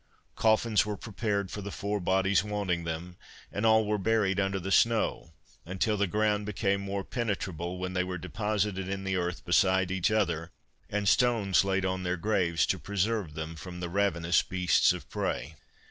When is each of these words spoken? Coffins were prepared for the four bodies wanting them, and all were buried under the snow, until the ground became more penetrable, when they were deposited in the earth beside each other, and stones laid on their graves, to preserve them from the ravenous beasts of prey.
Coffins 0.35 0.83
were 0.83 0.97
prepared 0.97 1.51
for 1.51 1.61
the 1.61 1.69
four 1.69 1.99
bodies 1.99 2.43
wanting 2.43 2.85
them, 2.85 3.17
and 3.51 3.67
all 3.67 3.85
were 3.85 3.99
buried 3.99 4.39
under 4.39 4.59
the 4.59 4.71
snow, 4.71 5.31
until 5.63 5.95
the 5.95 6.07
ground 6.07 6.47
became 6.47 6.81
more 6.81 7.03
penetrable, 7.03 7.77
when 7.77 7.93
they 7.93 8.03
were 8.03 8.17
deposited 8.17 8.89
in 8.89 9.03
the 9.03 9.15
earth 9.15 9.45
beside 9.45 9.91
each 9.91 10.09
other, 10.09 10.49
and 10.89 11.07
stones 11.07 11.63
laid 11.63 11.85
on 11.85 12.01
their 12.01 12.17
graves, 12.17 12.65
to 12.65 12.79
preserve 12.79 13.35
them 13.35 13.55
from 13.55 13.79
the 13.79 13.89
ravenous 13.89 14.41
beasts 14.41 14.91
of 14.91 15.07
prey. 15.07 15.53